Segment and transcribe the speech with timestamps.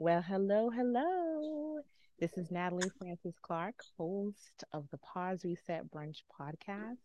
[0.00, 1.82] Well, hello, hello.
[2.18, 6.96] This is Natalie Francis Clark, host of the Pause Reset Brunch podcast.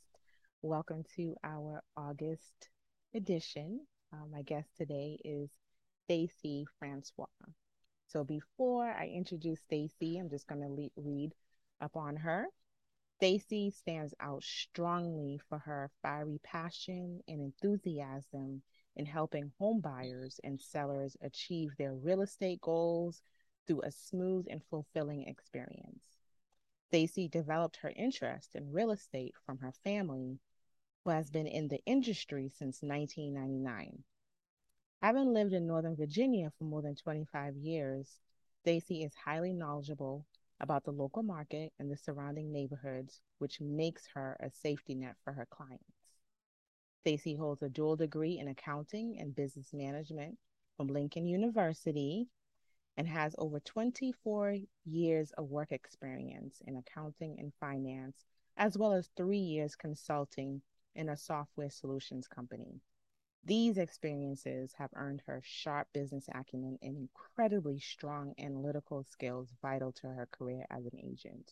[0.62, 2.70] Welcome to our August
[3.14, 3.82] edition.
[4.14, 5.50] Uh, my guest today is
[6.06, 7.26] Stacy Francois.
[8.08, 11.34] So before I introduce Stacy, I'm just going to le- read
[11.82, 12.48] up on her.
[13.18, 18.62] Stacy stands out strongly for her fiery passion and enthusiasm
[18.96, 23.22] in helping home buyers and sellers achieve their real estate goals
[23.68, 26.06] through a smooth and fulfilling experience.
[26.88, 30.40] Stacy developed her interest in real estate from her family,
[31.04, 34.04] who has been in the industry since 1999.
[35.02, 38.20] Having lived in Northern Virginia for more than 25 years,
[38.62, 40.26] Stacy is highly knowledgeable
[40.60, 45.34] about the local market and the surrounding neighborhoods, which makes her a safety net for
[45.34, 46.05] her clients.
[47.06, 50.40] Stacy holds a dual degree in accounting and business management
[50.76, 52.28] from Lincoln University
[52.98, 58.26] and has over 24 years of work experience in accounting and finance,
[58.58, 60.64] as well as three years consulting
[60.96, 62.82] in a software solutions company.
[63.44, 70.08] These experiences have earned her sharp business acumen and incredibly strong analytical skills vital to
[70.08, 71.52] her career as an agent.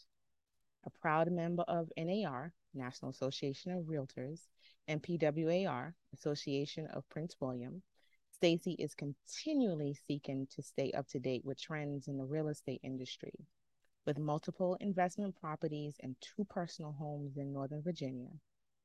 [0.86, 4.48] A proud member of NAR, National Association of Realtors,
[4.88, 7.82] and PWAR, Association of Prince William,
[8.32, 12.82] Stacy is continually seeking to stay up to date with trends in the real estate
[12.84, 13.34] industry.
[14.06, 18.32] With multiple investment properties and two personal homes in Northern Virginia,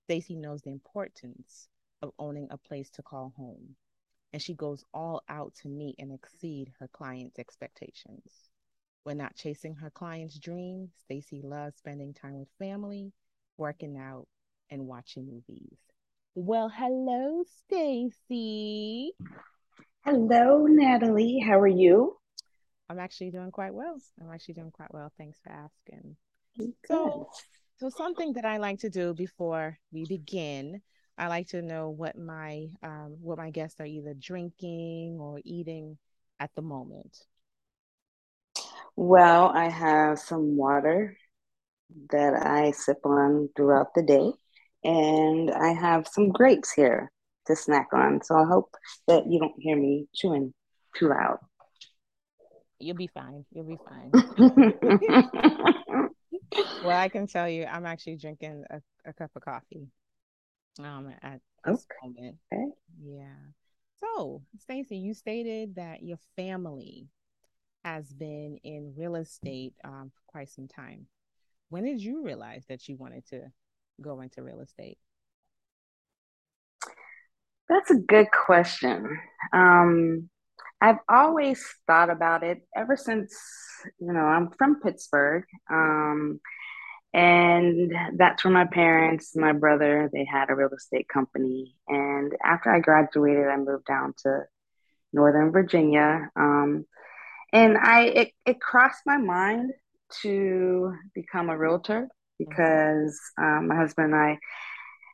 [0.04, 1.68] Stacy knows the importance
[2.02, 3.74] of owning a place to call home,
[4.32, 8.50] and she goes all out to meet and exceed her clients' expectations.
[9.08, 13.10] When not chasing her clients' dreams, Stacy loves spending time with family,
[13.56, 14.26] working out,
[14.68, 15.78] and watching movies.
[16.34, 19.12] Well, hello, Stacy.
[20.04, 21.38] Hello, Natalie.
[21.38, 22.18] How are you?
[22.90, 23.96] I'm actually doing quite well.
[24.20, 25.10] I'm actually doing quite well.
[25.16, 26.14] Thanks for asking.
[26.58, 26.74] Good.
[26.86, 27.30] So,
[27.78, 30.82] so something that I like to do before we begin
[31.16, 35.98] I like to know what my um, what my guests are either drinking or eating
[36.38, 37.18] at the moment.
[39.00, 41.16] Well, I have some water
[42.10, 44.32] that I sip on throughout the day,
[44.82, 47.12] and I have some grapes here
[47.46, 48.22] to snack on.
[48.24, 48.74] So I hope
[49.06, 50.52] that you don't hear me chewing
[50.96, 51.38] too loud.
[52.80, 53.44] You'll be fine.
[53.52, 54.10] You'll be fine.
[56.82, 59.86] well, I can tell you, I'm actually drinking a, a cup of coffee
[60.80, 62.16] um at this okay.
[62.18, 62.38] moment.
[63.00, 63.36] Yeah.
[64.00, 67.06] So, Stacy, you stated that your family
[67.84, 71.06] has been in real estate um, for quite some time.
[71.70, 73.42] When did you realize that you wanted to
[74.00, 74.98] go into real estate?
[77.68, 79.18] That's a good question.
[79.52, 80.30] Um,
[80.80, 83.36] I've always thought about it ever since,
[83.98, 85.44] you know, I'm from Pittsburgh.
[85.70, 86.40] Um,
[87.12, 91.74] and that's where my parents, my brother, they had a real estate company.
[91.88, 94.42] And after I graduated, I moved down to
[95.12, 96.30] Northern Virginia.
[96.36, 96.86] Um,
[97.52, 99.72] and I it, it crossed my mind
[100.22, 104.38] to become a realtor because um, my husband and I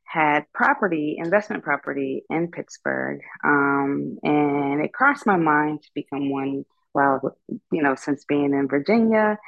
[0.04, 3.20] had property, investment property in Pittsburgh.
[3.44, 6.64] Um, and it crossed my mind to become one
[6.94, 7.36] Well,
[7.72, 9.38] you know, since being in Virginia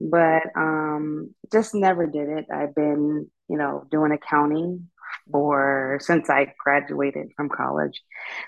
[0.00, 2.46] but um, just never did it.
[2.52, 4.88] I've been, you know, doing accounting
[5.30, 8.02] for since I graduated from college.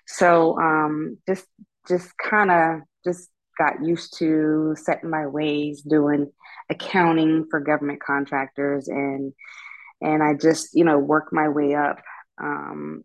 [0.06, 1.46] So um, just
[1.88, 3.28] just kind of just
[3.58, 6.30] got used to setting my ways doing
[6.70, 9.32] accounting for government contractors and
[10.00, 12.00] and I just you know worked my way up
[12.42, 13.04] um,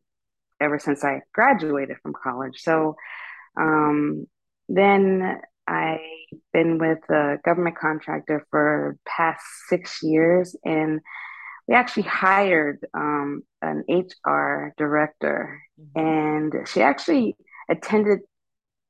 [0.59, 2.61] ever since I graduated from college.
[2.61, 2.95] So
[3.59, 4.27] um,
[4.69, 5.99] then I've
[6.53, 11.01] been with a government contractor for past six years, and
[11.67, 15.99] we actually hired um, an HR director, mm-hmm.
[15.99, 17.35] and she actually
[17.69, 18.19] attended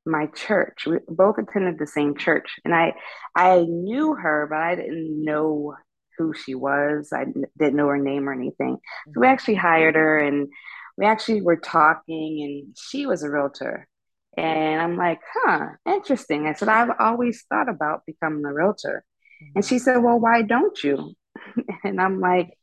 [0.08, 0.86] my church.
[0.86, 2.94] We both attended the same church, and I
[3.34, 5.74] I knew her, but I didn't know
[6.16, 7.10] who she was.
[7.12, 7.26] I
[7.58, 8.78] didn't know her name or anything.
[9.06, 9.32] So we mm-hmm.
[9.32, 10.48] actually hired her, and
[10.96, 13.86] we actually were talking, and she was a realtor.
[14.36, 16.46] And I'm like, huh, interesting.
[16.46, 19.04] I said, I've always thought about becoming a realtor.
[19.54, 21.14] And she said, Well, why don't you?
[21.84, 22.56] and I'm like,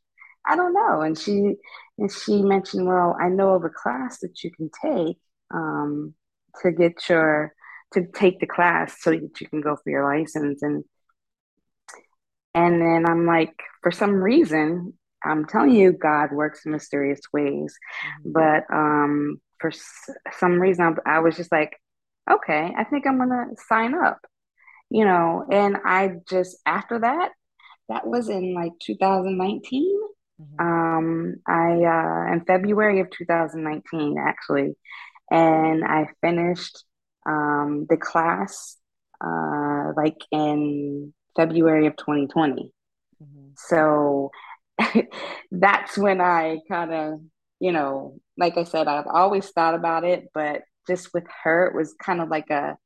[0.45, 1.01] I don't know.
[1.01, 1.55] And she
[1.97, 5.17] and she mentioned, Well, I know of a class that you can take
[5.53, 6.13] um,
[6.63, 7.53] to get your
[7.93, 10.61] to take the class so that you can go for your license.
[10.63, 10.83] And
[12.53, 13.53] and then I'm like,
[13.83, 14.93] for some reason,
[15.23, 17.75] I'm telling you, God works in mysterious ways.
[18.27, 18.31] Mm-hmm.
[18.31, 19.71] But um, for
[20.39, 21.77] some reason, I was just like,
[22.29, 24.19] okay, I think I'm gonna sign up.
[24.89, 27.31] you know, and I just, after that,
[27.89, 30.01] that was in like 2019.
[30.41, 30.65] Mm-hmm.
[30.65, 34.75] Um, I, uh, in February of 2019, actually,
[35.31, 36.83] and I finished
[37.25, 38.77] um, the class
[39.23, 42.71] uh, like in February of 2020.
[43.21, 43.47] Mm-hmm.
[43.55, 44.31] So
[45.51, 47.19] that's when I kind of,
[47.59, 51.75] you know, like I said, I've always thought about it, but just with her, it
[51.75, 52.77] was kind of like a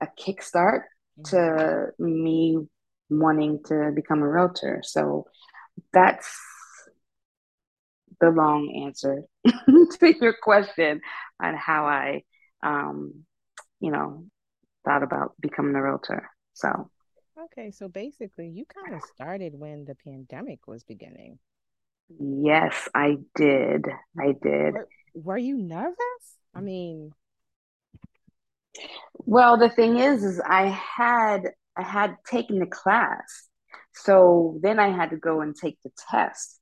[0.00, 0.82] a kickstart
[1.18, 1.22] mm-hmm.
[1.24, 2.58] to me
[3.08, 4.82] wanting to become a realtor.
[4.84, 5.26] So
[5.92, 6.36] that's
[8.20, 11.00] the long answer to your question
[11.42, 12.22] on how I,
[12.62, 13.24] um,
[13.80, 14.24] you know,
[14.84, 16.30] thought about becoming a realtor.
[16.54, 16.90] So,
[17.44, 21.38] okay, so basically, you kind of started when the pandemic was beginning.
[22.18, 23.84] Yes, I did.
[24.18, 24.74] I did.
[24.74, 25.96] Were, were you nervous?
[26.54, 27.12] I mean,
[29.14, 33.48] well, the thing is, is I had I had taken the class,
[33.92, 36.60] so then I had to go and take the test.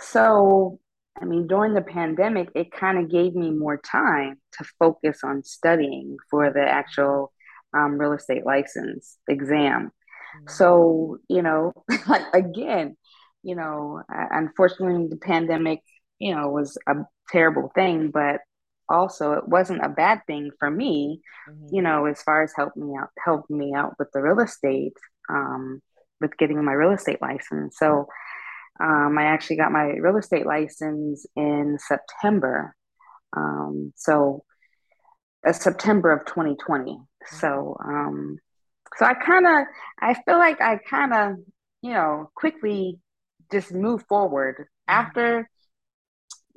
[0.00, 0.78] So,
[1.20, 5.42] I mean, during the pandemic, it kind of gave me more time to focus on
[5.44, 7.32] studying for the actual
[7.76, 9.90] um, real estate license exam.
[10.36, 10.48] Mm-hmm.
[10.48, 11.72] So, you know,
[12.08, 12.96] like again,
[13.42, 15.80] you know, unfortunately, the pandemic,
[16.18, 16.94] you know, was a
[17.30, 18.40] terrible thing, but
[18.88, 21.74] also it wasn't a bad thing for me, mm-hmm.
[21.74, 24.96] you know, as far as helping me out, helping me out with the real estate,
[25.28, 25.80] um,
[26.20, 27.76] with getting my real estate license.
[27.78, 28.06] So,
[28.80, 32.74] um, I actually got my real estate license in September.
[33.36, 34.44] Um, so,
[35.46, 36.92] uh, September of 2020.
[36.92, 37.36] Mm-hmm.
[37.36, 38.38] So, um,
[38.96, 39.66] so I kind of,
[40.00, 41.36] I feel like I kind of,
[41.82, 42.98] you know, quickly
[43.50, 45.00] just move forward mm-hmm.
[45.00, 45.48] after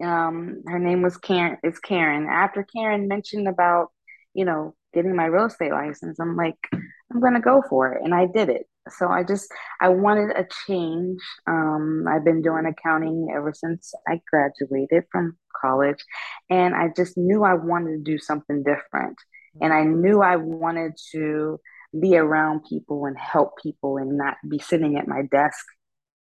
[0.02, 3.88] um her name was Karen is Karen after Karen mentioned about
[4.34, 8.14] you know getting my real estate license I'm like I'm gonna go for it and
[8.14, 8.66] I did it
[8.98, 9.52] so I just
[9.82, 16.04] I wanted a change um I've been doing accounting ever since I graduated from college
[16.50, 19.18] and I just knew I wanted to do something different
[19.62, 21.60] and I knew I wanted to
[22.00, 25.66] be around people and help people and not be sitting at my desk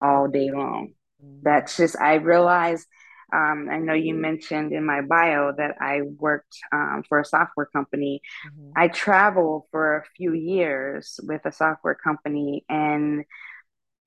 [0.03, 0.95] all day long.
[1.23, 1.41] Mm-hmm.
[1.43, 2.87] That's just, I realized,
[3.32, 7.67] um, I know you mentioned in my bio that I worked um, for a software
[7.67, 8.23] company.
[8.47, 8.73] Mm-hmm.
[8.77, 13.25] I traveled for a few years with a software company and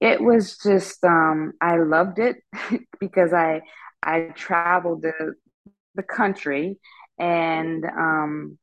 [0.01, 2.37] it was just, um, I loved it
[2.99, 3.61] because I,
[4.01, 5.33] I traveled the,
[5.95, 6.79] the country
[7.17, 8.57] and, um,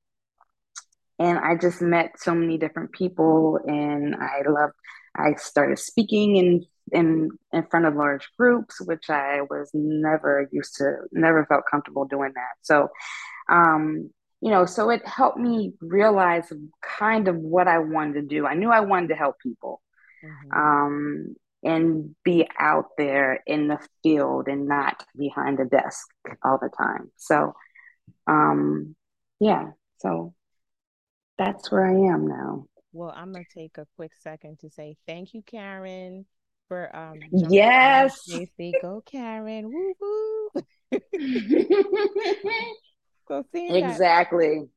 [1.18, 4.74] and I just met so many different people and I loved
[5.14, 10.76] I started speaking in in in front of large groups, which I was never used
[10.76, 12.54] to, never felt comfortable doing that.
[12.62, 12.88] So,
[13.48, 14.10] um,
[14.40, 16.52] you know, so it helped me realize
[16.82, 18.46] kind of what I wanted to do.
[18.46, 19.82] I knew I wanted to help people,
[20.24, 20.58] mm-hmm.
[20.58, 26.06] um, and be out there in the field and not behind a desk
[26.44, 27.10] all the time.
[27.16, 27.54] So,
[28.26, 28.96] um,
[29.40, 30.34] yeah, so
[31.36, 32.66] that's where I am now.
[32.92, 36.26] Well, I'm gonna take a quick second to say thank you, Karen,
[36.70, 38.72] for um yes Stacy.
[38.80, 39.72] Go Karen.
[39.72, 40.50] Woo woo.
[43.26, 44.60] so seeing exactly.
[44.60, 44.68] That,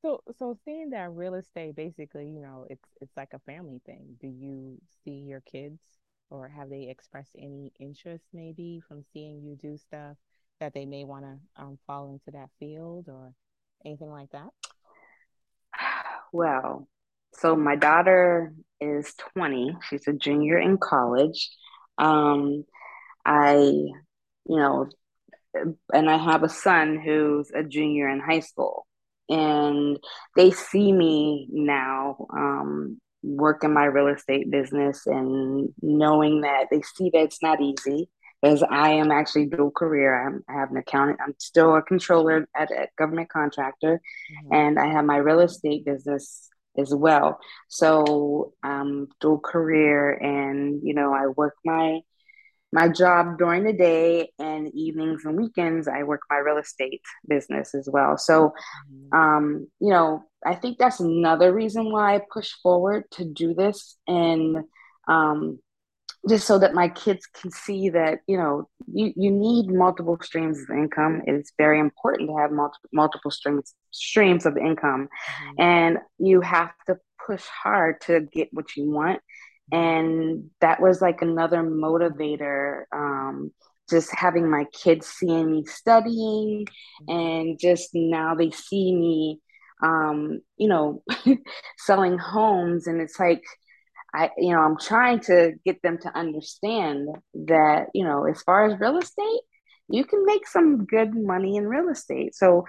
[0.00, 4.16] so so seeing that real estate basically, you know, it's it's like a family thing.
[4.22, 5.82] Do you see your kids
[6.30, 10.16] or have they expressed any interest maybe from seeing you do stuff
[10.60, 13.34] that they may want to um, fall into that field or
[13.84, 14.48] anything like that?
[16.32, 16.88] Well,
[17.38, 19.76] so my daughter is 20.
[19.88, 21.50] She's a junior in college.
[21.98, 22.64] Um,
[23.24, 23.94] I, you
[24.48, 24.88] know,
[25.92, 28.86] and I have a son who's a junior in high school.
[29.28, 29.98] And
[30.36, 36.82] they see me now um, work in my real estate business and knowing that they
[36.82, 38.10] see that it's not easy
[38.42, 40.26] because I am actually dual career.
[40.26, 41.20] I'm, i have an accountant.
[41.24, 44.54] I'm still a controller at a government contractor, mm-hmm.
[44.54, 47.38] and I have my real estate business as well.
[47.68, 52.00] So um, dual career, and you know, I work my
[52.74, 55.86] my job during the day and evenings and weekends.
[55.86, 58.18] I work my real estate business as well.
[58.18, 58.52] So,
[58.92, 59.16] mm-hmm.
[59.16, 63.96] um, you know, I think that's another reason why I push forward to do this
[64.08, 64.64] and
[65.06, 65.60] um,
[66.28, 70.58] just so that my kids can see that you know you, you need multiple streams
[70.62, 75.60] of income it's very important to have multiple multiple streams streams of income mm-hmm.
[75.60, 79.20] and you have to push hard to get what you want
[79.72, 83.50] and that was like another motivator um,
[83.88, 87.18] just having my kids seeing me studying mm-hmm.
[87.18, 89.40] and just now they see me
[89.82, 91.02] um, you know,
[91.78, 92.86] selling homes.
[92.86, 93.42] And it's like,
[94.14, 98.66] I, you know, I'm trying to get them to understand that, you know, as far
[98.66, 99.40] as real estate,
[99.88, 102.34] you can make some good money in real estate.
[102.34, 102.64] So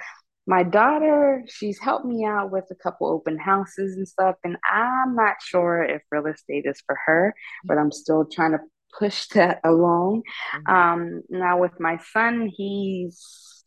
[0.47, 4.35] my daughter, she's helped me out with a couple open houses and stuff.
[4.43, 7.33] And I'm not sure if real estate is for her,
[7.65, 8.59] but I'm still trying to
[8.97, 10.23] push that along.
[10.55, 10.73] Mm-hmm.
[10.73, 13.63] Um, now with my son, he's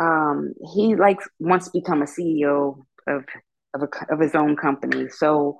[0.00, 3.24] um, he likes wants to become a CEO of
[3.74, 5.08] of, a, of his own company.
[5.08, 5.58] So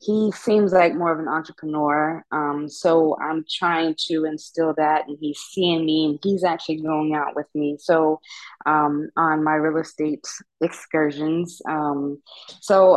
[0.00, 2.24] he seems like more of an entrepreneur.
[2.32, 7.14] Um, so I'm trying to instill that, and he's seeing me, and he's actually going
[7.14, 7.76] out with me.
[7.78, 8.20] So
[8.64, 10.24] um, on my real estate
[10.62, 12.22] excursions, um,
[12.60, 12.94] so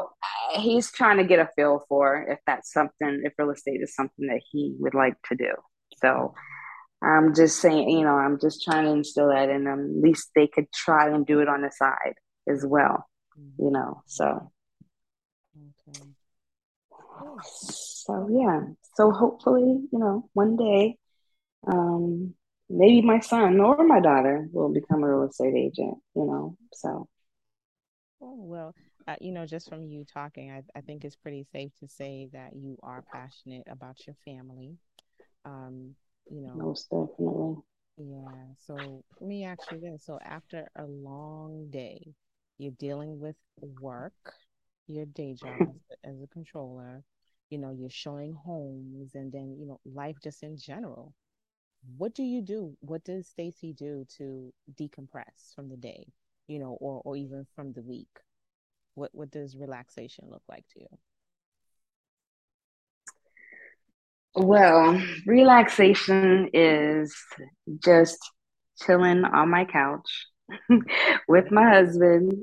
[0.53, 3.93] uh, he's trying to get a feel for if that's something, if real estate is
[3.93, 5.51] something that he would like to do.
[5.97, 6.33] So
[7.03, 9.67] I'm just saying, you know, I'm just trying to instill that them.
[9.67, 12.15] At least they could try and do it on the side
[12.47, 13.05] as well,
[13.59, 14.03] you know.
[14.05, 14.52] So.
[17.43, 18.61] So yeah.
[18.95, 20.97] So hopefully, you know, one day,
[21.67, 22.33] um,
[22.69, 25.97] maybe my son or my daughter will become a real estate agent.
[26.15, 27.07] You know, so.
[28.21, 28.75] Oh, well,
[29.07, 32.29] uh, you know, just from you talking, I, I think it's pretty safe to say
[32.31, 34.77] that you are passionate about your family.
[35.45, 35.95] Um,
[36.29, 37.57] you know, most definitely.
[37.97, 38.53] Yeah.
[38.65, 40.05] So let me ask you this.
[40.05, 42.13] So after a long day,
[42.57, 44.33] you're dealing with work,
[44.87, 47.03] your day job as, as a controller,
[47.49, 51.13] you know, you're showing homes and then, you know, life just in general.
[51.97, 52.77] What do you do?
[52.79, 56.07] What does Stacy do to decompress from the day,
[56.47, 58.09] you know, or or even from the week?
[58.95, 60.87] What what does relaxation look like to you?
[64.35, 67.15] Well, relaxation is
[67.83, 68.17] just
[68.81, 70.27] chilling on my couch
[71.27, 72.33] with my husband.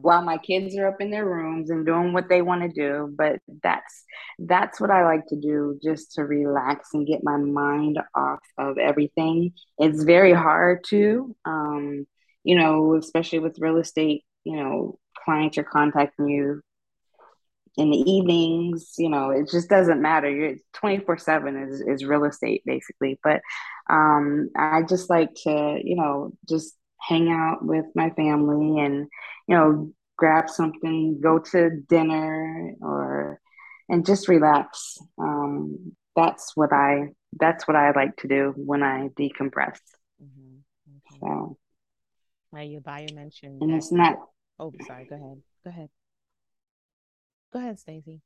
[0.00, 3.12] While my kids are up in their rooms and doing what they want to do
[3.16, 4.04] but that's
[4.40, 8.78] that's what i like to do just to relax and get my mind off of
[8.78, 12.06] everything it's very hard to um,
[12.44, 16.62] you know especially with real estate you know clients are contacting you
[17.78, 20.28] in the evenings, you know, it just doesn't matter.
[20.28, 23.20] You're 24 seven is, is real estate basically.
[23.22, 23.40] But
[23.88, 29.08] um, I just like to, you know, just hang out with my family and,
[29.46, 33.40] you know, grab something, go to dinner or,
[33.88, 34.98] and just relax.
[35.18, 39.78] Um, that's what I, that's what I like to do when I decompress.
[40.22, 40.58] Mm-hmm.
[40.96, 41.20] Okay.
[41.20, 41.56] So.
[42.50, 43.62] Well, your bio mentioned.
[43.62, 44.16] And that, it's not.
[44.58, 45.06] Oh, sorry.
[45.06, 45.42] Go ahead.
[45.64, 45.88] Go ahead.
[47.52, 48.20] Go ahead, Stacy.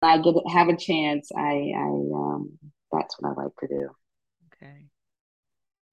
[0.00, 1.30] I get have a chance.
[1.36, 2.58] I I um
[2.92, 3.90] that's what I like to do.
[4.60, 4.86] Okay.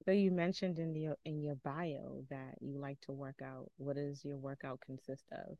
[0.06, 3.72] So you mentioned in your in your bio that you like to work out.
[3.78, 5.58] What does your workout consist of?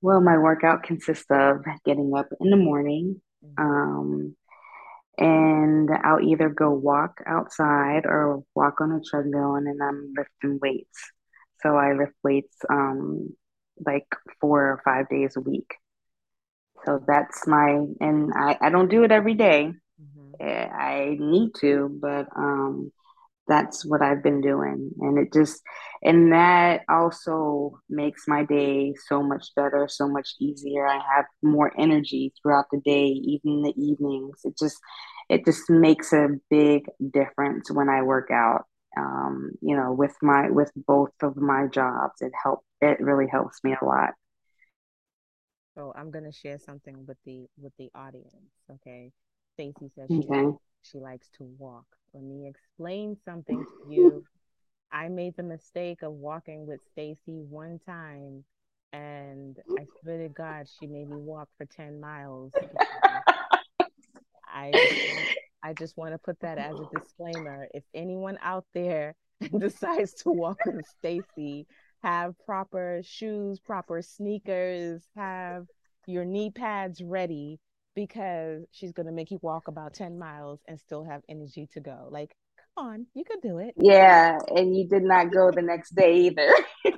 [0.00, 3.62] Well, my workout consists of getting up in the morning, mm-hmm.
[3.64, 4.36] um,
[5.18, 10.58] and I'll either go walk outside or walk on a treadmill, and then I'm lifting
[10.60, 11.12] weights.
[11.62, 13.30] So I lift weights um,
[13.84, 14.06] like
[14.40, 15.74] four or five days a week.
[16.84, 19.72] So that's my, and I, I don't do it every day.
[20.40, 22.92] I need to, but um,
[23.48, 24.90] that's what I've been doing.
[25.00, 25.60] And it just,
[26.02, 30.86] and that also makes my day so much better, so much easier.
[30.86, 34.40] I have more energy throughout the day, even the evenings.
[34.44, 34.78] It just,
[35.28, 40.50] it just makes a big difference when I work out um, you know, with my
[40.50, 42.20] with both of my jobs.
[42.20, 44.10] It help it really helps me a lot.
[45.74, 48.52] So I'm gonna share something with the with the audience.
[48.70, 49.12] Okay.
[49.54, 50.56] Stacy says she, okay.
[50.82, 51.86] she likes to walk.
[52.14, 54.24] Let me explain something to you.
[54.90, 58.44] I made the mistake of walking with Stacy one time
[58.92, 62.52] and I swear to God she made me walk for 10 miles.
[64.46, 64.70] I
[65.62, 67.68] I just want to put that as a disclaimer.
[67.72, 69.14] If anyone out there
[69.58, 71.66] decides to walk with Stacy,
[72.02, 75.66] have proper shoes, proper sneakers, have
[76.06, 77.60] your knee pads ready
[77.94, 81.80] because she's going to make you walk about 10 miles and still have energy to
[81.80, 82.08] go.
[82.10, 82.34] Like,
[82.76, 83.74] come on, you could do it.
[83.76, 86.48] Yeah, and you did not go the next day either.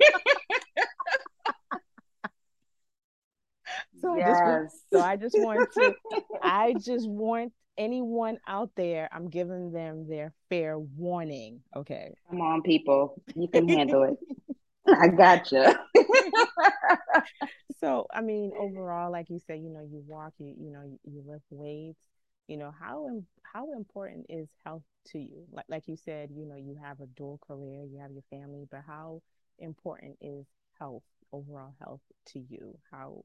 [4.01, 4.39] so yes.
[4.39, 5.93] I just so I just want to
[6.41, 11.61] I just want anyone out there, I'm giving them their fair warning.
[11.75, 12.13] Okay.
[12.29, 13.21] Come on, people.
[13.35, 14.17] You can handle it.
[15.01, 15.79] I gotcha.
[17.79, 20.99] so, I mean, overall, like you said, you know, you walk, you you know, you,
[21.05, 21.99] you lift weights.
[22.47, 25.45] you know, how how important is health to you?
[25.51, 28.65] Like like you said, you know, you have a dual career, you have your family,
[28.71, 29.21] but how
[29.59, 30.45] important is
[30.79, 32.77] health, overall health to you?
[32.91, 33.23] How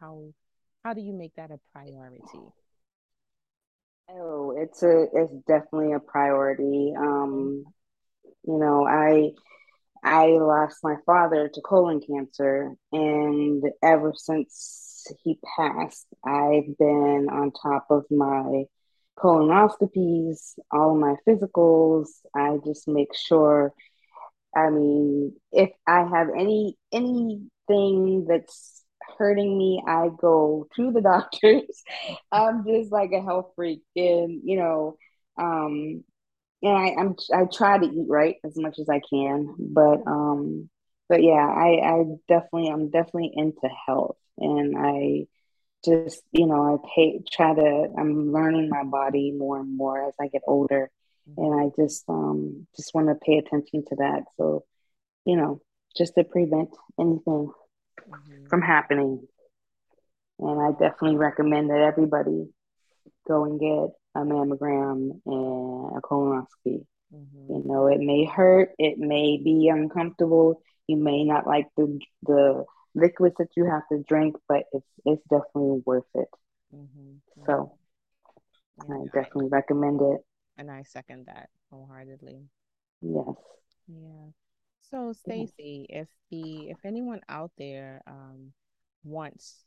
[0.00, 0.32] how
[0.84, 2.52] how do you make that a priority?
[4.08, 6.94] Oh, it's a it's definitely a priority.
[6.96, 7.64] Um,
[8.46, 9.32] you know, I
[10.04, 17.52] I lost my father to colon cancer, and ever since he passed, I've been on
[17.52, 18.64] top of my
[19.18, 22.08] colonoscopies, all my physicals.
[22.34, 23.72] I just make sure.
[24.56, 28.84] I mean, if I have any anything that's
[29.18, 31.82] hurting me, I go to the doctors.
[32.30, 34.96] I'm just like a health freak, and you know,
[35.38, 36.04] um,
[36.62, 40.70] and I, I'm I try to eat right as much as I can, but um,
[41.08, 45.26] but yeah, I I definitely I'm definitely into health, and I
[45.84, 50.14] just you know I pay try to I'm learning my body more and more as
[50.20, 50.90] I get older,
[51.36, 54.24] and I just um just want to pay attention to that.
[54.36, 54.64] So,
[55.24, 55.60] you know,
[55.96, 57.50] just to prevent anything
[58.08, 58.46] mm-hmm.
[58.48, 59.26] from happening.
[60.38, 62.48] And I definitely recommend that everybody
[63.28, 66.86] go and get a mammogram and a colonoscopy.
[67.14, 67.52] Mm-hmm.
[67.52, 72.64] You know, it may hurt, it may be uncomfortable, you may not like the the
[72.94, 76.28] liquids that you have to drink, but it's it's definitely worth it.
[76.74, 77.44] Mm-hmm.
[77.46, 77.78] So
[78.88, 80.20] yeah, I definitely recommend it.
[80.56, 82.42] And I second that wholeheartedly.
[83.00, 83.34] Yes.
[83.88, 84.30] Yeah.
[84.90, 88.52] So Stacy, if the if anyone out there um,
[89.04, 89.64] wants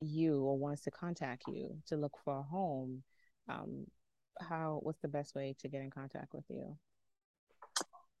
[0.00, 3.02] you or wants to contact you to look for a home,
[3.48, 3.86] um,
[4.40, 6.76] how what's the best way to get in contact with you?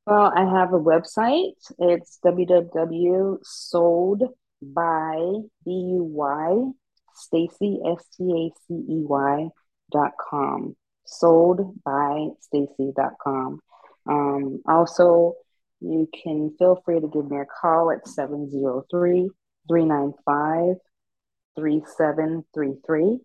[0.06, 1.54] Well, I have a website.
[1.78, 4.22] It's www.sold
[4.62, 5.16] by
[5.64, 6.70] B U Y
[7.14, 9.48] Stacy S T A C E Y
[9.90, 10.76] dot com.
[11.06, 13.60] Sold by Stacy dot com.
[14.08, 15.34] Um, also,
[15.80, 19.28] you can feel free to give me a call at 703
[19.68, 20.76] 395
[21.56, 23.18] 3733.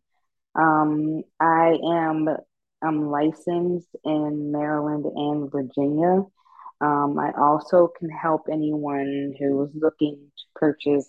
[0.56, 2.28] Um, I am
[2.82, 6.24] I'm licensed in Maryland and Virginia.
[6.82, 11.08] Um, I also can help anyone who's looking to purchase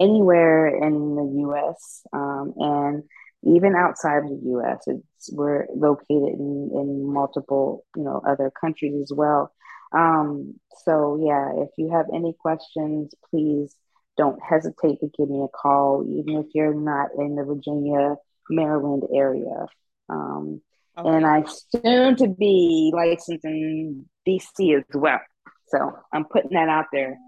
[0.00, 2.02] anywhere in the U.S.
[2.12, 3.04] Um, and
[3.44, 4.82] even outside the U.S.
[4.86, 9.52] It's we're located in, in multiple you know other countries as well.
[9.92, 13.76] Um, so yeah, if you have any questions, please
[14.16, 18.16] don't hesitate to give me a call, even if you're not in the Virginia,
[18.50, 19.66] Maryland area.
[20.08, 20.60] Um,
[20.96, 21.08] okay.
[21.08, 25.20] And I soon to be licensed in DC as well.
[25.68, 27.18] So I'm putting that out there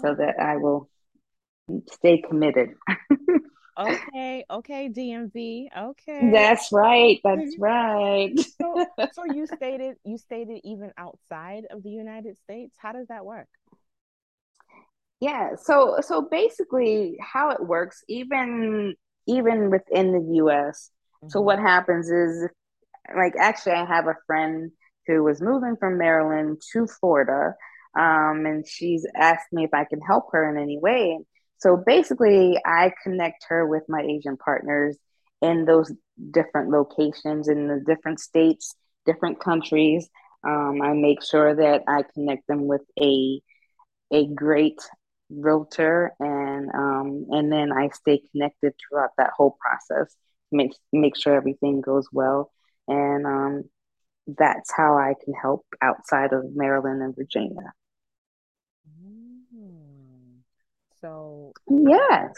[0.00, 0.88] so that I will
[1.90, 2.70] stay committed.
[3.78, 5.66] okay, okay, DMV.
[5.76, 6.30] Okay.
[6.32, 7.20] That's right.
[7.24, 8.32] That's right.
[8.60, 12.76] so, so you stated you stated even outside of the United States.
[12.78, 13.48] How does that work?
[15.20, 18.94] Yeah, so so basically how it works, even
[19.28, 20.90] even within the US.
[21.22, 21.28] Mm-hmm.
[21.30, 22.48] So what happens is
[23.16, 24.72] like actually I have a friend
[25.06, 27.54] who was moving from Maryland to Florida.
[27.98, 31.18] Um, and she's asked me if I can help her in any way.
[31.58, 34.96] So basically, I connect her with my Asian partners
[35.42, 35.92] in those
[36.30, 38.74] different locations in the different states,
[39.06, 40.08] different countries.
[40.46, 43.40] Um, I make sure that I connect them with a
[44.10, 44.78] a great
[45.30, 46.37] realtor and
[46.74, 50.14] um, and then I stay connected throughout that whole process
[50.50, 52.50] make make sure everything goes well
[52.88, 53.64] and um,
[54.26, 57.72] that's how I can help outside of Maryland and Virginia.
[59.54, 60.40] Mm.
[61.00, 62.32] So yes.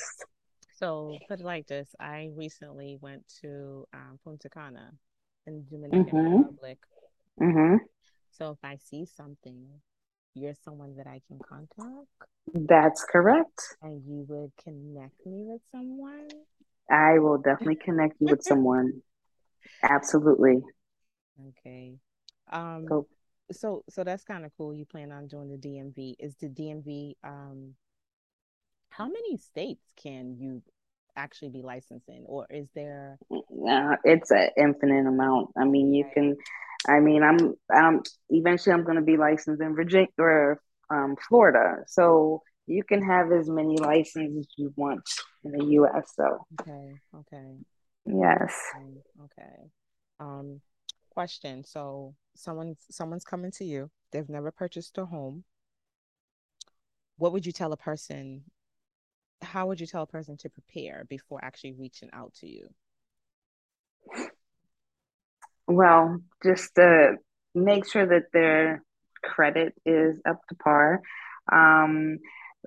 [0.77, 4.93] So put it like this: I recently went to um, Punta Cana
[5.47, 6.37] in Dominican mm-hmm.
[6.39, 6.79] Republic.
[7.41, 7.77] Mm-hmm.
[8.31, 9.67] So if I see something
[10.35, 12.09] you're someone that I can contact?
[12.55, 13.77] That's correct.
[13.83, 16.29] And you would connect me with someone?
[16.91, 19.03] I will definitely connect you with someone.
[19.83, 20.63] Absolutely.
[21.49, 21.95] Okay.
[22.51, 23.09] Um cool.
[23.53, 24.75] so so that's kind of cool.
[24.75, 26.17] You plan on doing the DMV.
[26.19, 27.75] Is the DMV um
[28.91, 30.63] how many states can you
[31.17, 36.05] actually be licensed in or is there uh, it's an infinite amount i mean you
[36.15, 36.37] can
[36.89, 41.85] I mean, I'm um eventually I'm going to be licensed in Virginia or um, Florida,
[41.87, 45.09] so you can have as many licenses as you want
[45.45, 46.13] in the U.S.
[46.17, 47.57] So okay, okay,
[48.07, 48.61] yes,
[49.25, 49.71] okay.
[50.19, 50.61] Um,
[51.11, 53.91] question: So someone someone's coming to you.
[54.13, 55.45] They've never purchased a home.
[57.19, 58.45] What would you tell a person?
[59.43, 62.69] How would you tell a person to prepare before actually reaching out to you?
[65.71, 67.17] Well, just to
[67.55, 68.83] make sure that their
[69.23, 71.03] credit is up to par.
[71.51, 72.19] Um,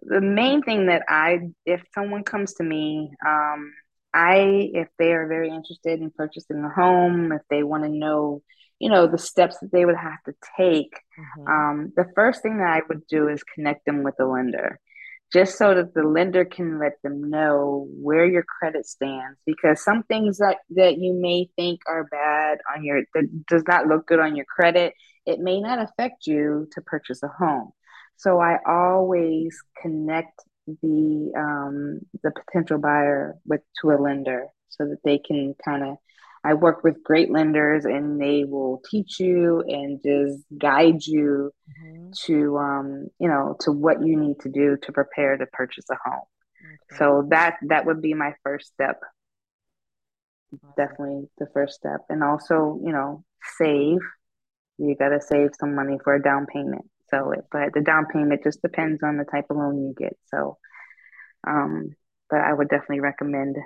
[0.01, 3.73] the main thing that I, if someone comes to me, um,
[4.13, 8.41] I, if they are very interested in purchasing a home, if they want to know,
[8.79, 11.47] you know, the steps that they would have to take, Mm-hmm.
[11.47, 14.79] um, the first thing that I would do is connect them with a lender
[15.33, 20.03] just so that the lender can let them know where your credit stands because some
[20.03, 24.19] things that that you may think are bad on your that does not look good
[24.19, 24.93] on your credit
[25.25, 27.71] it may not affect you to purchase a home.
[28.17, 30.39] So i always connect
[30.81, 35.97] the um the potential buyer with to a lender so that they can kind of
[36.43, 42.13] i work with great lenders and they will teach you and just guide you Mm-hmm.
[42.25, 45.97] to um, you know to what you need to do to prepare to purchase a
[46.05, 46.23] home.
[46.61, 46.97] Okay.
[46.97, 48.99] So that that would be my first step,
[50.63, 50.75] Awesome.
[50.77, 53.23] definitely the first step, and also you know
[53.57, 53.99] save.
[54.77, 56.85] You got to save some money for a down payment.
[57.09, 60.17] So, it, but the down payment just depends on the type of loan you get.
[60.27, 60.57] So,
[61.47, 61.95] um,
[62.29, 63.57] but I would definitely recommend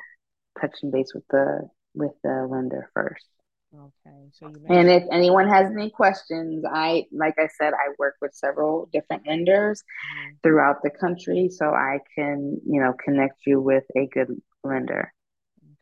[0.60, 3.26] touching base with the with the lender first.
[3.74, 4.30] Okay.
[4.34, 8.34] So you And if anyone has any questions, I, like I said, I work with
[8.34, 10.38] several different lenders Mhm.
[10.44, 14.30] throughout the country, so I can, you know, connect you with a good
[14.64, 15.14] lender.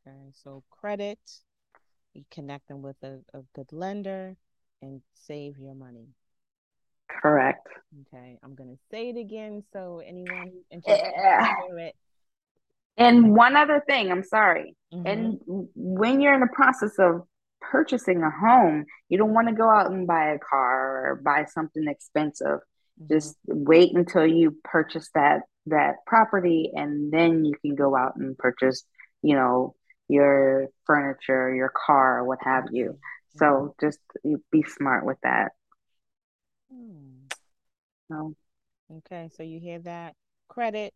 [0.08, 0.32] Okay.
[0.34, 1.20] So credit,
[2.14, 4.38] you connect them with a, a good lender
[4.82, 6.10] and save your money.
[7.10, 7.68] Correct.
[8.08, 8.38] Okay.
[8.44, 11.56] I'm gonna say it again so anyone interested can Yeah.
[11.56, 11.96] hear it.
[12.98, 14.76] And one other thing, I'm sorry.
[14.94, 15.08] Mm-hmm.
[15.08, 15.40] And
[15.76, 17.24] when you're in the process of
[17.62, 21.46] purchasing a home, you don't want to go out and buy a car or buy
[21.46, 22.60] something expensive.
[23.02, 23.14] Mm-hmm.
[23.14, 28.38] Just wait until you purchase that that property and then you can go out and
[28.38, 28.84] purchase,
[29.24, 29.74] you know,
[30.08, 32.92] your furniture, your car, what have you.
[32.92, 33.40] Mm-hmm.
[33.40, 34.00] So just
[34.52, 35.54] be smart with that.
[36.72, 37.26] Hmm.
[38.10, 38.36] So,
[38.98, 39.30] Okay.
[39.36, 40.16] So you hear that?
[40.48, 40.94] Credit,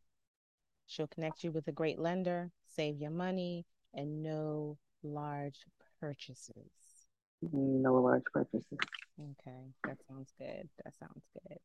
[0.89, 5.59] she'll connect you with a great lender, save your money, and no large
[6.01, 7.05] purchases.
[7.53, 8.77] no large purchases.
[9.19, 10.67] Okay, that sounds good.
[10.83, 11.59] That sounds good.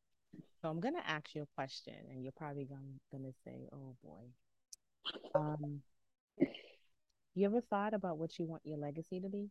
[0.61, 4.25] So I'm gonna ask you a question, and you're probably gonna gonna say, "Oh boy."
[5.35, 5.83] Um,
[7.35, 9.51] you ever thought about what you want your legacy to be?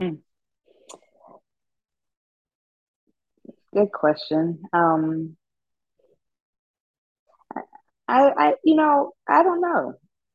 [0.00, 0.16] Hmm.
[3.72, 4.62] Good question.
[4.72, 5.36] Um,
[8.10, 9.94] I, I, you know, I don't know.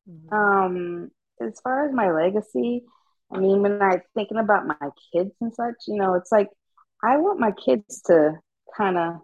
[0.09, 0.33] Mm-hmm.
[0.33, 1.11] Um,
[1.41, 2.83] as far as my legacy,
[3.31, 6.49] I mean, when I'm thinking about my kids and such, you know, it's like
[7.03, 8.39] I want my kids to
[8.77, 9.15] kind of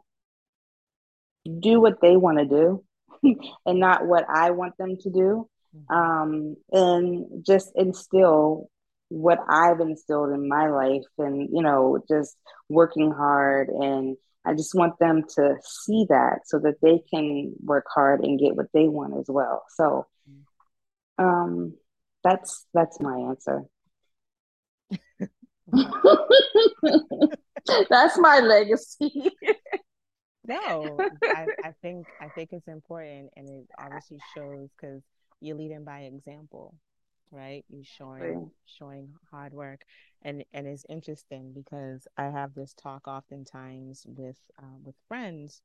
[1.59, 2.83] do what they want to do
[3.65, 5.47] and not what I want them to do.
[5.75, 5.95] Mm-hmm.
[5.95, 8.69] Um, and just instill
[9.07, 12.35] what I've instilled in my life and, you know, just
[12.69, 13.69] working hard.
[13.69, 18.39] And I just want them to see that so that they can work hard and
[18.39, 19.63] get what they want as well.
[19.75, 20.07] So,
[21.17, 21.75] um,
[22.23, 23.63] that's that's my answer.
[27.89, 29.31] That's my legacy.
[30.43, 35.03] No, I, I think I think it's important, and it obviously shows because
[35.39, 36.73] you're leading by example,
[37.29, 37.63] right?
[37.69, 39.81] You're showing showing hard work,
[40.23, 45.61] and and it's interesting because I have this talk oftentimes with uh, with friends,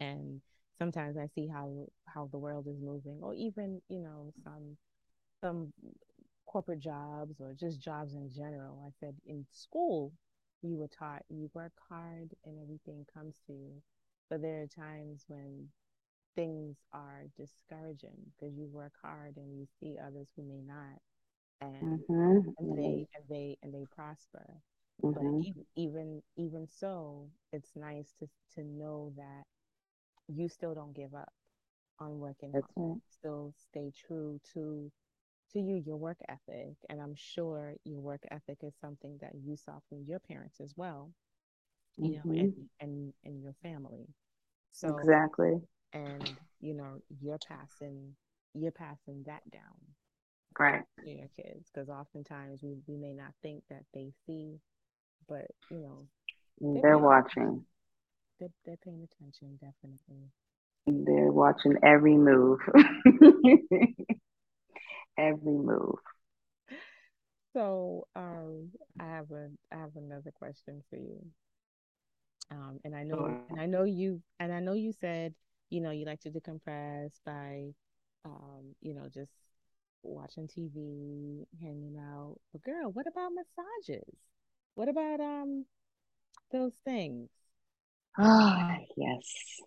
[0.00, 0.40] and
[0.78, 4.76] sometimes I see how how the world is moving, or even you know some
[5.42, 5.72] some
[6.46, 8.80] corporate jobs or just jobs in general.
[8.86, 10.12] I said in school,
[10.62, 13.82] you were taught you work hard and everything comes to you.
[14.30, 15.68] But there are times when
[16.36, 21.00] things are discouraging because you work hard and you see others who may not
[21.60, 22.50] and mm-hmm.
[22.58, 24.62] and they and they and they prosper.
[25.14, 25.40] But Mm-hmm.
[25.40, 29.44] even even even so, it's nice to to know that
[30.28, 31.32] you still don't give up
[31.98, 32.76] on working That's hard.
[32.76, 33.00] right.
[33.10, 34.90] Still stay true to
[35.52, 39.56] to you your work ethic and i'm sure your work ethic is something that you
[39.56, 41.12] saw from your parents as well
[41.96, 42.68] you know and Mm-hmm.
[42.80, 44.08] and and your family
[44.72, 45.60] so Exactly.
[45.92, 48.14] and you know you're passing
[48.54, 49.78] you're passing that down
[50.58, 50.82] Right.
[51.02, 54.58] your kids because oftentimes we, we may not think that they see
[55.28, 56.06] but you know
[56.72, 57.64] they're They're watching.
[58.38, 60.30] they're, they're paying attention definitely
[60.86, 62.60] They're watching every move.
[65.18, 65.98] every move.
[67.52, 71.20] so um i have a i have another question for you
[72.50, 75.34] Um, and I know, and I know you, and I know you said,
[75.70, 77.72] you know, you like to decompress by,
[78.24, 79.32] um, you know, just
[80.02, 82.38] watching TV, hanging out.
[82.52, 84.14] But girl, what about massages?
[84.74, 85.66] What about um
[86.52, 87.30] those things?
[88.18, 89.60] Ah, yes.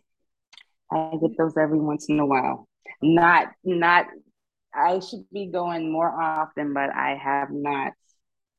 [0.91, 2.67] I get those every once in a while.
[3.01, 4.07] Not not
[4.73, 7.93] I should be going more often, but I have not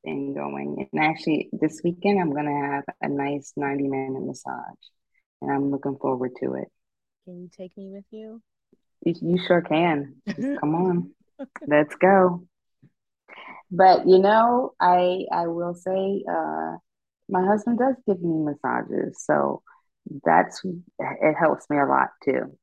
[0.05, 0.89] been going.
[0.93, 4.83] And actually this weekend I'm gonna have a nice 90 minute massage.
[5.43, 6.69] And I'm looking forward to it.
[7.25, 8.43] Can you take me with you?
[9.05, 10.23] You, you sure can.
[10.37, 11.15] Just come on.
[11.67, 12.47] Let's go.
[13.71, 16.77] But you know, I I will say uh
[17.29, 19.63] my husband does give me massages, so
[20.25, 20.61] that's
[20.99, 22.57] it helps me a lot too.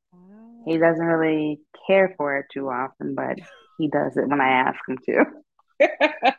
[0.66, 3.36] He doesn't really care for it too often, but
[3.78, 5.24] he does it when I ask him to.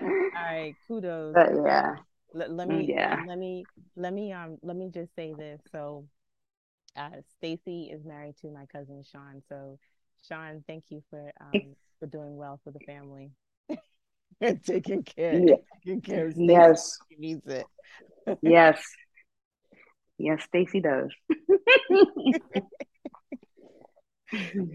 [0.00, 1.96] all right, kudos, But yeah,
[2.32, 3.16] Let, let me yeah.
[3.26, 3.66] let me
[3.96, 5.60] let me um let me just say this.
[5.72, 6.06] So
[6.96, 9.42] uh Stacy is married to my cousin Sean.
[9.48, 9.78] So
[10.28, 13.32] Sean, thank you for um for doing well for the family.
[14.40, 15.56] And taking care Yeah.
[15.84, 16.70] taking care of Stacy.
[16.70, 16.98] Yes.
[17.08, 17.68] She needs it.
[18.42, 18.82] Yes.
[20.18, 21.10] Yes, Stacy does.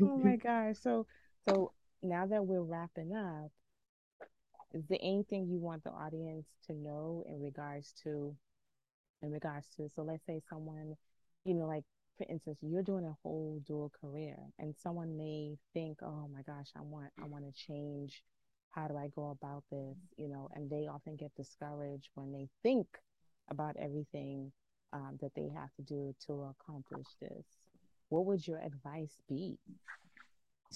[0.01, 0.77] Oh my gosh.
[0.79, 1.05] So
[1.45, 3.51] so now that we're wrapping up,
[4.73, 8.35] is there anything you want the audience to know in regards to
[9.21, 10.95] in regards to so let's say someone,
[11.45, 11.83] you know, like
[12.17, 16.69] for instance, you're doing a whole dual career and someone may think, oh my gosh,
[16.75, 18.23] I want I want to change.
[18.69, 19.97] How do I go about this?
[20.17, 22.87] You know, and they often get discouraged when they think
[23.49, 24.51] about everything
[24.93, 27.45] um, that they have to do to accomplish this.
[28.09, 29.57] What would your advice be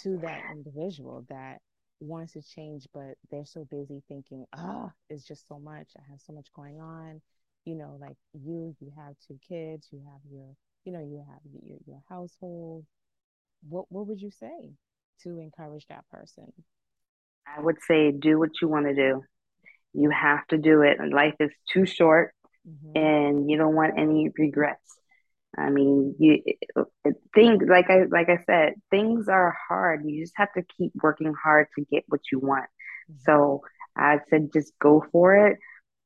[0.02, 1.62] to that individual that
[2.00, 5.88] wants to change, but they're so busy thinking, ah, it's just so much.
[5.98, 7.21] I have so much going on.
[7.65, 11.39] You know, like you, you have two kids, you have your, you know, you have
[11.63, 12.86] your, your household.
[13.67, 14.74] What what would you say
[15.24, 16.52] to encourage that person?
[17.48, 19.24] I would say do what you want to do.
[19.93, 20.98] You have to do it.
[21.12, 22.34] Life is too short
[22.67, 22.98] Mm-hmm.
[22.98, 24.98] and you don't want any regrets.
[25.58, 26.41] I mean, you
[27.34, 30.04] things like I like I said, things are hard.
[30.06, 32.65] You just have to keep working hard to get what you want.
[33.10, 33.19] Mm-hmm.
[33.26, 33.62] So
[33.95, 35.60] I said just go for it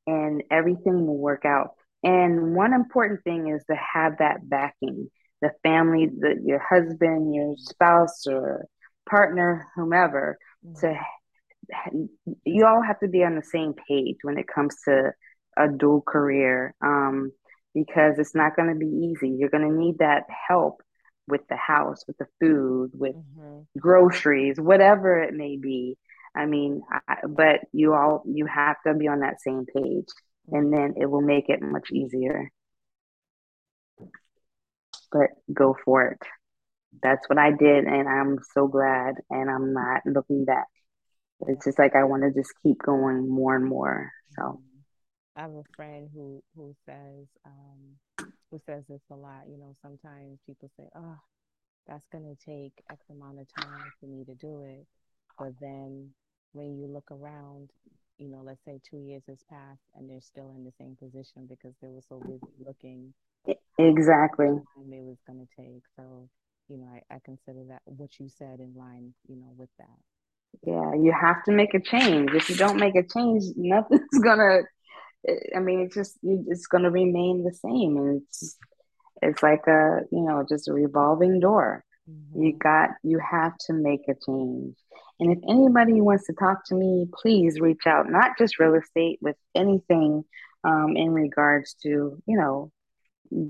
[0.06, 1.72] and everything will work out.
[2.04, 5.10] And one important thing is to have that backing,
[5.42, 8.66] the family, the, your husband, your spouse or
[9.10, 10.38] partner, whomever,
[10.80, 12.06] to Mm-hmm.
[12.46, 15.12] you all have to be on the same page when it comes to
[15.58, 17.32] a dual career um,
[17.74, 19.30] because it's not going to be easy.
[19.30, 20.82] You're going to need that help
[21.28, 23.62] with the house, with the food, with Mm-hmm.
[23.80, 25.98] groceries, whatever it may be.
[26.36, 30.06] I mean, I, but you all you have to be on that same page,
[30.52, 32.50] and then it will make it much easier.
[35.12, 36.20] But go for it.
[37.02, 40.68] That's what I did, and I'm so glad, and I'm not looking back.
[41.48, 44.12] It's just like I want to just keep going more and more.
[44.36, 44.62] So.
[45.36, 49.44] I have a friend who who says um who says this a lot.
[49.48, 51.16] You know, sometimes people say, "Oh,
[51.90, 54.86] that's going to take X amount of time for me to do it.
[55.38, 56.12] But then
[56.54, 57.70] when you look around,
[58.20, 61.48] you know, let's say two years has passed and they're still in the same position
[61.48, 63.14] because they were so busy looking
[63.80, 64.62] exactly.
[64.76, 65.84] time it was going to take.
[65.98, 66.30] So,
[66.70, 70.00] you know, I, I consider that what you said in line, you know, with that.
[70.64, 72.32] Yeah, you have to make a change.
[72.34, 74.62] If you don't make a change, nothing's gonna.
[75.56, 78.58] I mean, it's just it's gonna remain the same, and it's
[79.22, 81.84] it's like a you know just a revolving door.
[82.34, 82.60] You Mm-hmm.
[82.60, 84.76] got you have to make a change.
[85.20, 88.10] And if anybody wants to talk to me, please reach out.
[88.10, 90.24] Not just real estate, with anything
[90.64, 92.72] um, in regards to you know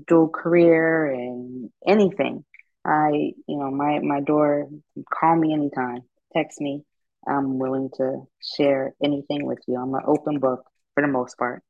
[0.06, 2.44] dual career and anything.
[2.84, 4.68] I, you know, my my door,
[5.12, 6.00] call me anytime,
[6.32, 6.82] text me.
[7.28, 8.22] I'm willing to
[8.56, 9.76] share anything with you.
[9.76, 11.62] I'm an open book for the most part.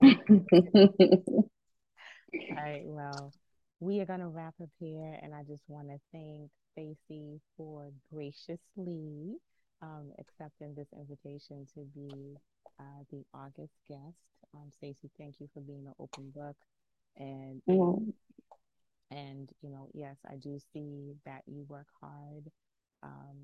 [0.02, 0.10] All
[2.56, 3.32] right, well,
[3.80, 7.90] we are going to wrap up here, and I just want to thank Stacy for
[8.12, 9.36] graciously
[9.82, 12.36] um, accepting this invitation to be
[12.80, 14.18] uh, the August guest.
[14.54, 16.56] Um, Stacy, thank you for being an open book,
[17.16, 17.62] and
[19.10, 22.50] and you know, yes, I do see that you work hard.
[23.02, 23.36] Um,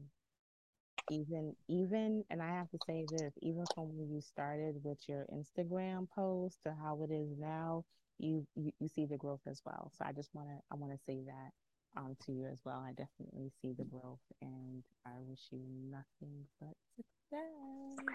[1.10, 5.26] even even and I have to say this, even from when you started with your
[5.32, 7.84] Instagram post to how it is now,
[8.18, 9.90] you you, you see the growth as well.
[9.96, 12.84] So I just wanna I wanna say that um to you as well.
[12.86, 18.06] I definitely see the growth and I wish you nothing but success.